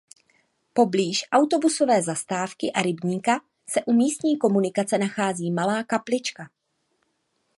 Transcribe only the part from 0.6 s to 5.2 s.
Poblíž autobusové zastávky a rybníka se u místní komunikace